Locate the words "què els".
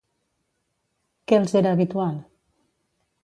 1.31-1.53